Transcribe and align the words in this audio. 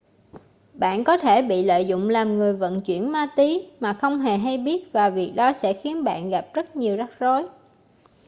bạn 0.73 1.03
có 1.03 1.17
thể 1.17 1.41
bị 1.41 1.63
lợi 1.63 1.87
dụng 1.87 2.09
làm 2.09 2.37
người 2.37 2.53
vận 2.53 2.81
chuyển 2.81 3.11
ma 3.11 3.25
túy 3.35 3.71
mà 3.79 3.93
không 3.93 4.19
hề 4.19 4.37
hay 4.37 4.57
biết 4.57 4.85
và 4.93 5.09
việc 5.09 5.33
đó 5.35 5.53
sẽ 5.53 5.73
khiến 5.73 6.03
bạn 6.03 6.29
gặp 6.29 6.45
rất 6.53 6.75
nhiều 6.75 6.95
rắc 6.97 7.09
rối 7.19 7.43